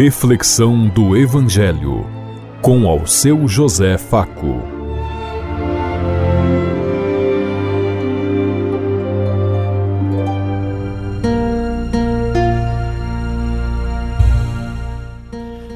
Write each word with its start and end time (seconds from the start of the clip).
Reflexão 0.00 0.86
do 0.86 1.16
Evangelho 1.16 2.06
com 2.62 2.86
ao 2.86 3.04
seu 3.04 3.48
José 3.48 3.98
Faco. 3.98 4.62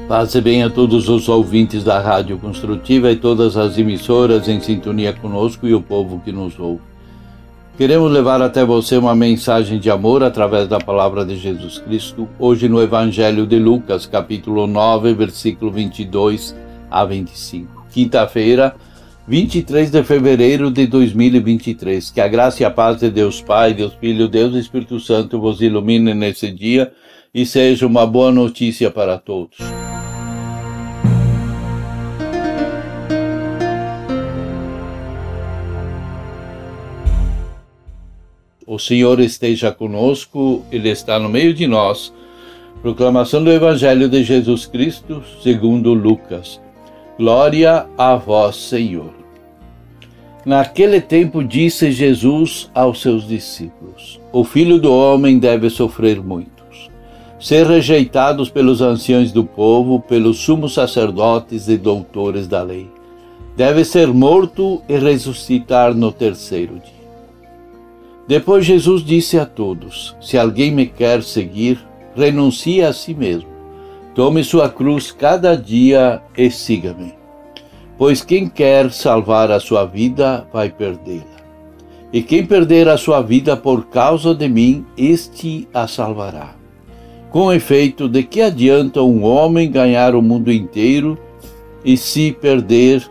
Paz 0.07 0.33
e 0.33 0.39
bem 0.39 0.63
a 0.63 0.69
todos 0.69 1.09
os 1.09 1.27
ouvintes 1.27 1.83
da 1.83 1.99
Rádio 1.99 2.37
Construtiva 2.37 3.11
e 3.11 3.17
todas 3.17 3.57
as 3.57 3.77
emissoras 3.77 4.47
em 4.47 4.61
sintonia 4.61 5.11
conosco 5.11 5.67
e 5.67 5.75
o 5.75 5.81
povo 5.81 6.21
que 6.23 6.31
nos 6.31 6.57
ouve. 6.57 6.92
Queremos 7.75 8.11
levar 8.11 8.39
até 8.39 8.63
você 8.63 8.97
uma 8.97 9.15
mensagem 9.15 9.79
de 9.79 9.89
amor 9.89 10.23
através 10.23 10.67
da 10.67 10.77
palavra 10.77 11.25
de 11.25 11.35
Jesus 11.35 11.79
Cristo, 11.79 12.29
hoje 12.37 12.69
no 12.69 12.79
Evangelho 12.79 13.47
de 13.47 13.57
Lucas, 13.57 14.05
capítulo 14.05 14.67
9, 14.67 15.15
versículo 15.15 15.71
22 15.71 16.55
a 16.91 17.03
25. 17.03 17.87
Quinta-feira, 17.91 18.75
23 19.27 19.89
de 19.89 20.03
fevereiro 20.03 20.69
de 20.69 20.85
2023. 20.85 22.11
Que 22.11 22.21
a 22.21 22.27
graça 22.27 22.61
e 22.61 22.65
a 22.65 22.69
paz 22.69 22.99
de 22.99 23.09
Deus 23.09 23.41
Pai, 23.41 23.73
Deus 23.73 23.95
Filho, 23.95 24.27
Deus 24.27 24.53
Espírito 24.53 24.99
Santo 24.99 25.39
vos 25.39 25.59
ilumine 25.59 26.13
nesse 26.13 26.51
dia 26.51 26.91
e 27.33 27.43
seja 27.43 27.87
uma 27.87 28.05
boa 28.05 28.31
notícia 28.31 28.91
para 28.91 29.17
todos. 29.17 29.57
O 38.73 38.79
Senhor 38.79 39.19
esteja 39.19 39.71
conosco, 39.71 40.63
Ele 40.71 40.89
está 40.89 41.19
no 41.19 41.29
meio 41.29 41.53
de 41.53 41.67
nós. 41.67 42.11
Proclamação 42.81 43.43
do 43.43 43.51
Evangelho 43.51 44.09
de 44.09 44.23
Jesus 44.23 44.65
Cristo, 44.65 45.21
segundo 45.43 45.93
Lucas. 45.93 46.59
Glória 47.15 47.85
a 47.95 48.15
vós, 48.15 48.55
Senhor. 48.55 49.13
Naquele 50.43 50.99
tempo 50.99 51.43
disse 51.43 51.91
Jesus 51.91 52.67
aos 52.73 52.99
seus 52.99 53.27
discípulos: 53.27 54.19
O 54.31 54.43
filho 54.43 54.79
do 54.79 54.91
homem 54.91 55.37
deve 55.37 55.69
sofrer 55.69 56.19
muitos, 56.19 56.89
ser 57.39 57.67
rejeitados 57.67 58.49
pelos 58.49 58.81
anciãos 58.81 59.31
do 59.31 59.43
povo, 59.43 59.99
pelos 59.99 60.39
sumos 60.39 60.73
sacerdotes 60.73 61.67
e 61.67 61.77
doutores 61.77 62.47
da 62.47 62.63
lei. 62.63 62.89
Deve 63.55 63.85
ser 63.85 64.07
morto 64.07 64.81
e 64.89 64.97
ressuscitar 64.97 65.93
no 65.93 66.11
terceiro 66.11 66.79
dia. 66.79 67.02
Depois 68.27 68.65
Jesus 68.65 69.03
disse 69.03 69.37
a 69.37 69.45
todos: 69.45 70.15
Se 70.21 70.37
alguém 70.37 70.71
me 70.71 70.85
quer 70.85 71.21
seguir, 71.23 71.79
renuncie 72.15 72.81
a 72.81 72.93
si 72.93 73.13
mesmo. 73.13 73.49
Tome 74.15 74.43
sua 74.43 74.69
cruz 74.69 75.11
cada 75.11 75.57
dia 75.57 76.21
e 76.37 76.49
siga-me. 76.49 77.13
Pois 77.97 78.23
quem 78.23 78.47
quer 78.47 78.91
salvar 78.91 79.51
a 79.51 79.59
sua 79.59 79.85
vida 79.85 80.47
vai 80.53 80.69
perdê-la. 80.69 81.33
E 82.11 82.21
quem 82.21 82.45
perder 82.45 82.87
a 82.87 82.97
sua 82.97 83.21
vida 83.21 83.57
por 83.57 83.85
causa 83.87 84.35
de 84.35 84.47
mim, 84.47 84.85
este 84.95 85.67
a 85.73 85.87
salvará. 85.87 86.55
Com 87.31 87.51
efeito, 87.51 88.07
de 88.07 88.21
que 88.21 88.41
adianta 88.41 89.01
um 89.01 89.23
homem 89.23 89.69
ganhar 89.71 90.13
o 90.13 90.21
mundo 90.21 90.51
inteiro 90.51 91.17
e 91.83 91.97
se 91.97 92.31
perder 92.31 93.03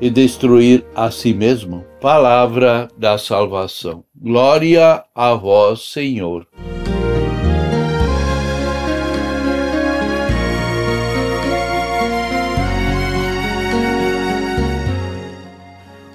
e 0.00 0.10
destruir 0.10 0.84
a 0.94 1.10
si 1.10 1.32
mesmo? 1.34 1.84
Palavra 2.00 2.88
da 2.96 3.18
salvação. 3.18 4.04
Glória 4.14 5.02
a 5.14 5.34
vós, 5.34 5.80
Senhor. 5.92 6.46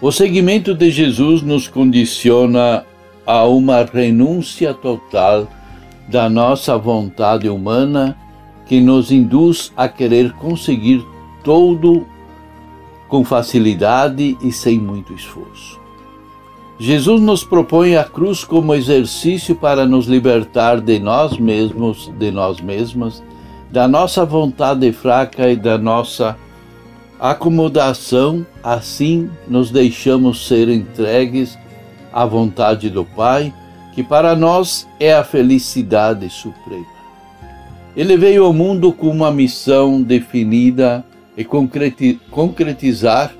O 0.02 0.12
seguimento 0.12 0.74
de 0.74 0.92
Jesus 0.92 1.42
nos 1.42 1.70
condiciona 1.70 2.86
a 3.26 3.46
uma 3.46 3.84
renúncia 3.84 4.74
total 4.74 5.48
da 6.10 6.30
nossa 6.30 6.78
vontade 6.78 7.48
humana 7.48 8.18
que 8.66 8.82
nos 8.82 9.12
induz 9.12 9.72
a 9.78 9.88
querer 9.88 10.34
conseguir 10.34 11.02
todo 11.42 12.06
com 13.14 13.24
facilidade 13.24 14.36
e 14.42 14.52
sem 14.52 14.80
muito 14.80 15.14
esforço. 15.14 15.80
Jesus 16.80 17.22
nos 17.22 17.44
propõe 17.44 17.96
a 17.96 18.04
cruz 18.04 18.44
como 18.44 18.74
exercício 18.74 19.56
para 19.56 19.86
nos 19.86 20.08
libertar 20.08 20.82
de 20.82 20.98
nós 20.98 21.38
mesmos, 21.38 22.12
de 22.18 22.32
nós 22.32 22.60
mesmas, 22.60 23.22
da 23.70 23.88
nossa 23.88 24.26
vontade 24.26 24.92
fraca 24.92 25.48
e 25.48 25.56
da 25.56 25.78
nossa 25.78 26.36
acomodação, 27.20 28.44
assim 28.64 29.30
nos 29.48 29.70
deixamos 29.70 30.48
ser 30.48 30.68
entregues 30.68 31.56
à 32.12 32.26
vontade 32.26 32.90
do 32.90 33.06
Pai, 33.06 33.54
que 33.94 34.02
para 34.02 34.36
nós 34.36 34.88
é 35.00 35.14
a 35.14 35.24
felicidade 35.24 36.28
suprema. 36.32 36.88
Ele 37.96 38.18
veio 38.18 38.44
ao 38.44 38.54
mundo 38.54 38.92
com 38.92 39.10
uma 39.10 39.32
missão 39.32 40.02
definida 40.02 41.06
e 41.38 41.44
concretizar 42.30 43.34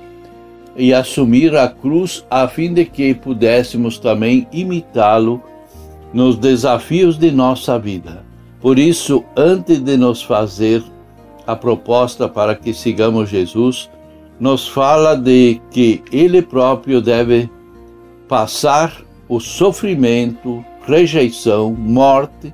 e 0.76 0.92
assumir 0.92 1.54
a 1.56 1.68
cruz 1.68 2.24
a 2.30 2.48
fim 2.48 2.72
de 2.72 2.84
que 2.84 3.14
pudéssemos 3.14 3.98
também 3.98 4.48
imitá-lo 4.52 5.42
nos 6.12 6.36
desafios 6.36 7.16
de 7.18 7.30
nossa 7.30 7.78
vida. 7.78 8.24
Por 8.60 8.78
isso, 8.78 9.24
antes 9.36 9.80
de 9.80 9.96
nos 9.96 10.22
fazer 10.22 10.82
a 11.46 11.54
proposta 11.54 12.28
para 12.28 12.54
que 12.54 12.72
sigamos 12.72 13.28
Jesus, 13.28 13.90
nos 14.40 14.66
fala 14.66 15.16
de 15.16 15.60
que 15.70 16.02
ele 16.10 16.42
próprio 16.42 17.00
deve 17.00 17.48
passar 18.28 19.04
o 19.28 19.38
sofrimento, 19.38 20.64
rejeição, 20.86 21.72
morte, 21.72 22.52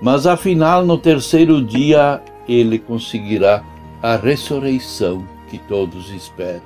mas 0.00 0.26
afinal 0.26 0.84
no 0.84 0.96
terceiro 0.96 1.62
dia 1.62 2.22
ele 2.48 2.78
conseguirá 2.78 3.62
a 4.02 4.16
ressurreição 4.16 5.24
que 5.48 5.58
todos 5.58 6.10
esperam. 6.10 6.62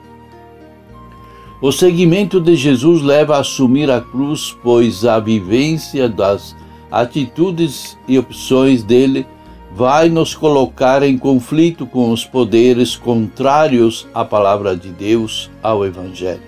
O 1.60 1.70
seguimento 1.70 2.40
de 2.40 2.56
Jesus 2.56 3.02
leva 3.02 3.36
a 3.36 3.40
assumir 3.40 3.90
a 3.90 4.00
cruz, 4.00 4.56
pois 4.62 5.04
a 5.04 5.20
vivência 5.20 6.08
das 6.08 6.56
atitudes 6.90 7.96
e 8.08 8.18
opções 8.18 8.82
dele 8.82 9.26
vai 9.74 10.08
nos 10.08 10.34
colocar 10.34 11.02
em 11.02 11.16
conflito 11.16 11.86
com 11.86 12.10
os 12.10 12.24
poderes 12.24 12.96
contrários 12.96 14.06
à 14.12 14.24
palavra 14.24 14.76
de 14.76 14.90
Deus, 14.90 15.50
ao 15.62 15.86
Evangelho. 15.86 16.42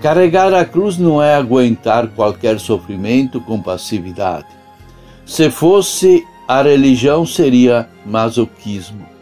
Carregar 0.00 0.54
a 0.54 0.64
cruz 0.64 0.96
não 0.96 1.20
é 1.20 1.34
aguentar 1.34 2.06
qualquer 2.08 2.60
sofrimento 2.60 3.40
com 3.40 3.60
passividade. 3.60 4.46
Se 5.26 5.50
fosse 5.50 6.24
a 6.46 6.62
religião, 6.62 7.26
seria 7.26 7.88
masoquismo. 8.06 9.17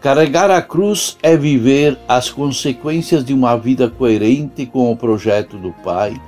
Carregar 0.00 0.50
a 0.50 0.62
cruz 0.62 1.16
é 1.22 1.36
viver 1.36 1.98
as 2.06 2.30
consequências 2.30 3.24
de 3.24 3.32
uma 3.32 3.56
vida 3.56 3.88
coerente 3.88 4.66
com 4.66 4.92
o 4.92 4.96
projeto 4.96 5.56
do 5.56 5.72
Pai, 5.72 6.20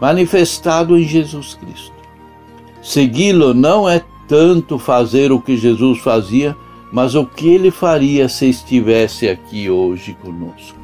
manifestado 0.00 0.96
em 0.96 1.04
Jesus 1.04 1.54
Cristo. 1.54 1.94
Segui-lo 2.82 3.54
não 3.54 3.88
é 3.88 4.02
tanto 4.28 4.78
fazer 4.78 5.32
o 5.32 5.40
que 5.40 5.56
Jesus 5.56 5.98
fazia, 6.00 6.54
mas 6.92 7.14
o 7.14 7.26
que 7.26 7.48
ele 7.48 7.70
faria 7.70 8.28
se 8.28 8.48
estivesse 8.48 9.28
aqui 9.28 9.68
hoje 9.70 10.14
conosco. 10.22 10.78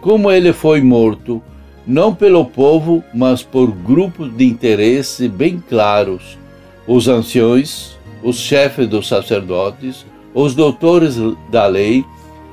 Como 0.00 0.30
ele 0.30 0.52
foi 0.52 0.80
morto, 0.80 1.42
não 1.86 2.14
pelo 2.14 2.44
povo, 2.44 3.04
mas 3.14 3.42
por 3.42 3.70
grupos 3.70 4.34
de 4.36 4.44
interesse 4.44 5.28
bem 5.28 5.62
claros, 5.68 6.38
os 6.86 7.08
anciões, 7.08 7.96
os 8.22 8.36
chefes 8.38 8.88
dos 8.88 9.06
sacerdotes, 9.06 10.04
os 10.40 10.54
doutores 10.54 11.16
da 11.50 11.66
lei 11.66 12.04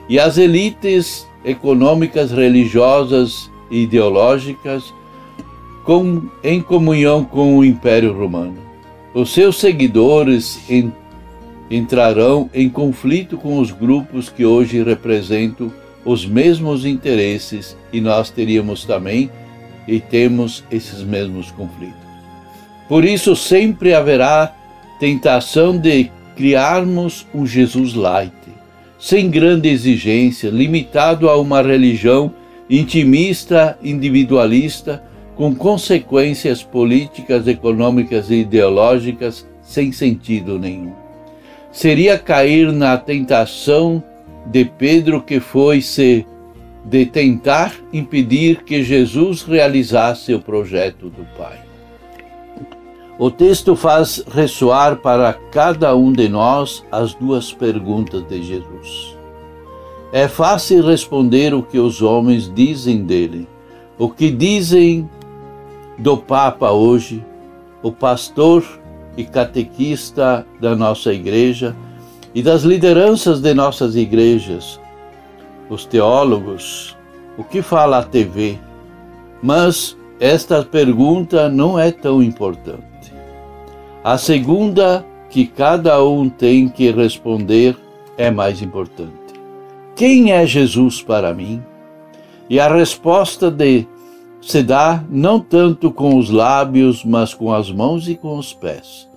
e 0.09 0.19
as 0.19 0.39
elites 0.39 1.27
econômicas, 1.43 2.31
religiosas 2.31 3.51
e 3.69 3.83
ideológicas 3.83 4.91
com, 5.83 6.23
em 6.43 6.59
comunhão 6.61 7.23
com 7.23 7.55
o 7.55 7.63
Império 7.63 8.17
Romano. 8.17 8.57
Os 9.13 9.31
seus 9.31 9.57
seguidores 9.57 10.59
en, 10.67 10.91
entrarão 11.69 12.49
em 12.55 12.67
conflito 12.67 13.37
com 13.37 13.59
os 13.59 13.69
grupos 13.69 14.29
que 14.29 14.43
hoje 14.43 14.81
representam 14.81 15.71
os 16.03 16.25
mesmos 16.25 16.85
interesses 16.85 17.77
e 17.93 18.01
nós 18.01 18.31
teríamos 18.31 18.83
também 18.83 19.29
e 19.87 19.99
temos 19.99 20.63
esses 20.71 21.03
mesmos 21.03 21.51
conflitos. 21.51 21.99
Por 22.89 23.05
isso 23.05 23.35
sempre 23.35 23.93
haverá 23.93 24.55
tentação 24.99 25.77
de 25.77 26.09
criarmos 26.35 27.25
um 27.33 27.45
Jesus 27.45 27.93
light, 27.93 28.33
sem 28.99 29.29
grande 29.29 29.69
exigência, 29.69 30.49
limitado 30.49 31.29
a 31.29 31.37
uma 31.37 31.61
religião 31.61 32.33
intimista, 32.69 33.77
individualista, 33.83 35.03
com 35.35 35.53
consequências 35.53 36.63
políticas, 36.63 37.47
econômicas 37.47 38.29
e 38.29 38.35
ideológicas 38.35 39.45
sem 39.61 39.91
sentido 39.91 40.57
nenhum. 40.57 40.93
seria 41.71 42.17
cair 42.17 42.71
na 42.71 42.97
tentação 42.97 44.01
de 44.45 44.63
Pedro 44.63 45.21
que 45.21 45.39
foi 45.39 45.81
se 45.81 46.25
de 46.85 47.05
tentar 47.05 47.73
impedir 47.91 48.63
que 48.63 48.83
Jesus 48.83 49.41
realizasse 49.41 50.33
o 50.33 50.39
projeto 50.39 51.09
do 51.09 51.25
Pai. 51.37 51.64
O 53.17 53.31
texto 53.31 53.77
faz 53.77 54.21
ressoar 54.27 54.97
para 54.97 55.31
cada 55.49 55.95
um 55.95 56.11
de 56.11 56.27
nós 56.27 56.83
as 56.91 57.13
duas 57.13 57.53
perguntas 57.53 58.27
de 58.27 58.43
Jesus. 58.43 59.17
É 60.11 60.27
fácil 60.27 60.85
responder 60.85 61.53
o 61.53 61.63
que 61.63 61.79
os 61.79 62.01
homens 62.01 62.51
dizem 62.53 63.05
dele, 63.05 63.47
o 63.97 64.09
que 64.09 64.29
dizem 64.29 65.09
do 65.97 66.17
Papa 66.17 66.71
hoje, 66.71 67.25
o 67.81 67.89
pastor 67.89 68.65
e 69.15 69.23
catequista 69.23 70.45
da 70.59 70.75
nossa 70.75 71.13
igreja 71.13 71.73
e 72.33 72.43
das 72.43 72.63
lideranças 72.63 73.39
de 73.39 73.53
nossas 73.53 73.95
igrejas, 73.95 74.77
os 75.69 75.85
teólogos, 75.85 76.97
o 77.37 77.45
que 77.45 77.61
fala 77.61 77.99
a 77.99 78.03
TV. 78.03 78.59
Mas 79.41 79.97
esta 80.19 80.63
pergunta 80.63 81.47
não 81.47 81.79
é 81.79 81.91
tão 81.91 82.21
importante. 82.21 82.94
A 84.05 84.19
segunda 84.19 85.03
que 85.31 85.47
cada 85.47 86.03
um 86.03 86.29
tem 86.29 86.69
que 86.69 86.91
responder 86.91 87.75
é 88.15 88.29
mais 88.29 88.61
importante. 88.61 89.33
Quem 89.95 90.31
é 90.31 90.45
Jesus 90.45 91.01
para 91.01 91.33
mim? 91.33 91.59
E 92.47 92.59
a 92.59 92.71
resposta 92.71 93.49
de 93.49 93.87
se 94.39 94.61
dá 94.61 95.03
não 95.09 95.39
tanto 95.39 95.91
com 95.91 96.19
os 96.19 96.29
lábios, 96.29 97.03
mas 97.03 97.33
com 97.33 97.51
as 97.51 97.71
mãos 97.71 98.07
e 98.07 98.13
com 98.13 98.37
os 98.37 98.53
pés. 98.53 99.09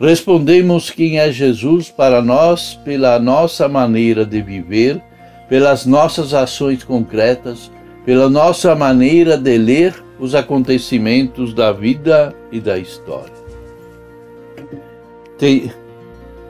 Respondemos 0.00 0.90
quem 0.90 1.20
é 1.20 1.30
Jesus 1.30 1.88
para 1.88 2.20
nós 2.20 2.74
pela 2.84 3.20
nossa 3.20 3.68
maneira 3.68 4.26
de 4.26 4.42
viver, 4.42 5.00
pelas 5.48 5.86
nossas 5.86 6.34
ações 6.34 6.82
concretas, 6.82 7.70
pela 8.04 8.28
nossa 8.28 8.74
maneira 8.74 9.38
de 9.38 9.56
ler 9.56 9.94
os 10.18 10.34
acontecimentos 10.34 11.54
da 11.54 11.70
vida 11.70 12.34
e 12.50 12.58
da 12.58 12.76
história. 12.76 13.41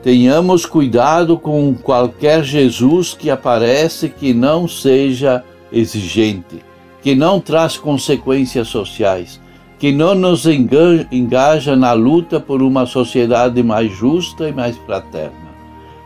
Tenhamos 0.01 0.65
cuidado 0.65 1.37
com 1.37 1.73
qualquer 1.73 2.43
Jesus 2.43 3.13
que 3.13 3.29
aparece 3.29 4.09
que 4.09 4.33
não 4.33 4.67
seja 4.67 5.43
exigente 5.71 6.73
que 7.03 7.13
não 7.13 7.39
traz 7.39 7.77
consequências 7.77 8.69
sociais, 8.69 9.39
que 9.77 9.91
não 9.91 10.15
nos 10.15 10.45
engaja 10.45 11.75
na 11.75 11.91
luta 11.91 12.39
por 12.39 12.61
uma 12.61 12.85
sociedade 12.85 13.61
mais 13.61 13.91
justa 13.91 14.47
e 14.47 14.53
mais 14.53 14.77
fraterna. 14.77 15.51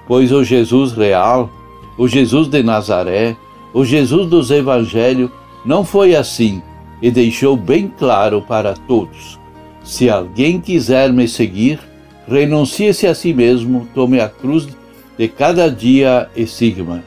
Pois 0.08 0.32
o 0.32 0.44
Jesus 0.44 0.94
real, 0.94 1.52
o 2.00 2.08
Jesus 2.08 2.48
de 2.48 2.64
Nazaré, 2.64 3.38
o 3.76 3.86
Jesus 3.86 4.28
dos 4.28 4.50
Evangelhos, 4.50 5.30
não 5.64 5.86
foi 5.86 6.16
assim 6.16 6.64
e 7.00 7.12
deixou 7.12 7.56
bem 7.56 7.94
claro 7.96 8.42
para 8.42 8.74
todos: 8.74 9.40
se 9.84 10.10
alguém 10.10 10.60
quiser 10.60 11.14
me 11.14 11.28
seguir, 11.28 11.80
renuncie-se 12.28 13.08
a 13.08 13.16
si 13.16 13.34
mesmo, 13.34 13.88
tome 13.96 14.20
a 14.20 14.28
cruz 14.28 14.68
de 15.18 15.28
cada 15.28 15.70
dia 15.70 16.30
e 16.36 16.46
siga-me. 16.46 17.02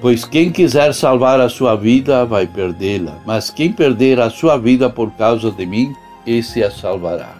Pois 0.00 0.24
quem 0.24 0.52
quiser 0.52 0.92
salvar 0.92 1.40
a 1.40 1.48
sua 1.48 1.74
vida 1.74 2.24
vai 2.24 2.46
perdê-la, 2.46 3.18
mas 3.26 3.50
quem 3.50 3.72
perder 3.72 4.20
a 4.20 4.30
sua 4.30 4.56
vida 4.56 4.90
por 4.90 5.10
causa 5.12 5.50
de 5.50 5.64
mim, 5.64 5.92
esse 6.26 6.62
a 6.62 6.70
salvará. 6.70 7.34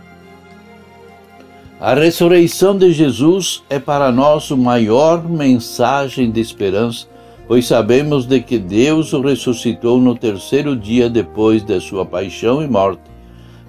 A 1.79 1.93
ressurreição 1.93 2.77
de 2.77 2.91
Jesus 2.91 3.63
é 3.69 3.79
para 3.79 4.11
nós 4.11 4.51
a 4.51 4.57
maior 4.57 5.23
mensagem 5.29 6.31
de 6.31 6.41
esperança, 6.41 7.07
pois 7.47 7.67
sabemos 7.67 8.25
de 8.25 8.41
que 8.41 8.59
Deus 8.59 9.13
o 9.13 9.21
ressuscitou 9.21 10.01
no 10.01 10.15
terceiro 10.15 10.75
dia 10.75 11.11
depois 11.11 11.63
de 11.63 11.79
sua 11.79 12.07
paixão 12.07 12.63
e 12.63 12.67
morte. 12.67 13.03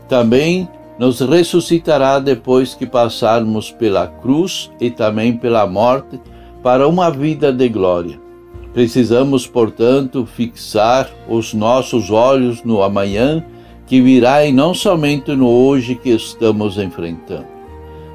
Também 0.07 0.69
nos 0.97 1.19
ressuscitará 1.19 2.19
depois 2.19 2.73
que 2.73 2.85
passarmos 2.85 3.71
pela 3.71 4.07
cruz 4.07 4.71
e 4.79 4.89
também 4.89 5.37
pela 5.37 5.67
morte 5.67 6.19
para 6.63 6.87
uma 6.87 7.09
vida 7.09 7.51
de 7.53 7.69
glória. 7.69 8.19
Precisamos, 8.73 9.47
portanto, 9.47 10.25
fixar 10.25 11.09
os 11.27 11.53
nossos 11.53 12.09
olhos 12.09 12.63
no 12.63 12.81
amanhã 12.81 13.43
que 13.85 14.01
virá 14.01 14.45
e 14.45 14.51
não 14.51 14.73
somente 14.73 15.33
no 15.35 15.47
hoje 15.47 15.95
que 15.95 16.09
estamos 16.09 16.77
enfrentando. 16.77 17.47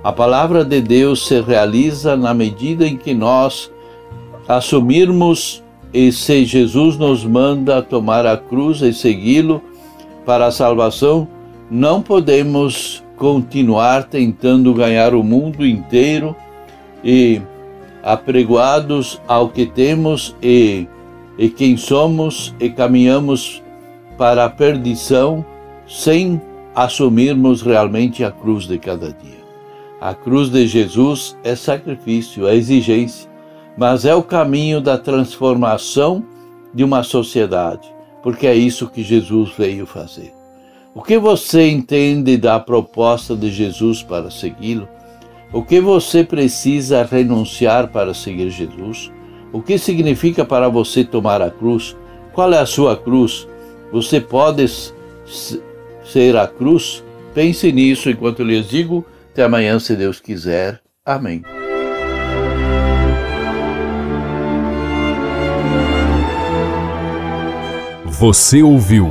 A 0.05 0.13
palavra 0.13 0.65
de 0.65 0.81
Deus 0.81 1.27
se 1.27 1.41
realiza 1.41 2.17
na 2.17 2.35
medida 2.35 2.87
em 2.87 2.97
que 2.97 3.15
nós 3.15 3.71
assumirmos 4.47 5.63
e 5.95 6.11
se 6.11 6.45
Jesus 6.45 6.97
nos 6.97 7.25
manda 7.25 7.83
tomar 7.83 8.27
a 8.27 8.37
cruz 8.37 8.83
e 8.83 8.93
segui-lo 8.93 9.63
para 10.25 10.47
a 10.47 10.51
salvação, 10.51 11.29
não 11.73 12.03
podemos 12.03 13.03
continuar 13.17 14.05
tentando 14.05 14.75
ganhar 14.75 15.15
o 15.15 15.25
mundo 15.25 15.65
inteiro 15.65 16.37
e 17.03 17.41
apregoados 18.03 19.19
ao 19.27 19.49
que 19.49 19.65
temos 19.65 20.37
e, 20.43 20.87
e 21.39 21.49
quem 21.49 21.79
somos 21.79 22.55
e 22.61 22.69
caminhamos 22.69 23.63
para 24.19 24.45
a 24.45 24.51
perdição 24.51 25.43
sem 25.89 26.39
assumirmos 26.75 27.63
realmente 27.63 28.23
a 28.23 28.31
cruz 28.31 28.67
de 28.67 28.79
cada 28.79 29.07
dia. 29.07 29.41
A 29.99 30.13
cruz 30.13 30.51
de 30.51 30.67
Jesus 30.67 31.39
é 31.43 31.57
sacrifício, 31.57 32.47
é 32.47 32.55
exigência, 32.55 33.31
mas 33.79 34.05
é 34.05 34.15
o 34.15 34.23
caminho 34.23 34.79
da 34.79 34.99
transformação 34.99 36.23
de 36.75 36.85
uma 36.85 37.03
sociedade, 37.03 37.91
porque 38.23 38.47
é 38.47 38.55
isso 38.55 38.91
que 38.91 39.03
Jesus 39.03 39.53
veio 39.57 39.87
fazer. 39.87 40.42
O 40.95 41.01
que 41.01 41.19
você 41.19 41.71
entende 41.71 42.37
da 42.37 42.61
proposta 42.61 43.35
de 43.35 43.51
Jesus 43.51 44.03
para 44.03 44.31
segui-lo? 44.31 44.87
O 45.51 45.63
que 45.63 45.81
você 45.81 46.23
precisa 46.23 47.03
renunciar 47.03 47.89
para 47.89 48.13
seguir 48.13 48.51
Jesus? 48.51 49.11
O 49.55 49.63
que 49.63 49.79
significa 49.79 50.45
para 50.45 50.69
você 50.69 51.03
tomar 51.03 51.41
a 51.41 51.51
cruz? 51.51 51.97
Qual 52.35 52.53
é 52.53 52.59
a 52.59 52.67
sua 52.67 52.95
cruz? 52.95 53.49
Você 53.91 54.21
pode 54.21 54.67
ser 56.05 56.37
a 56.37 56.47
cruz? 56.47 57.03
Pense 57.35 57.73
nisso 57.73 58.11
enquanto 58.11 58.43
lhes 58.43 58.69
digo. 58.69 59.03
Até 59.33 59.45
amanhã, 59.45 59.79
se 59.79 59.97
Deus 59.97 60.21
quiser. 60.21 60.79
Amém. 61.07 61.43
Você 68.05 68.63
ouviu 68.63 69.11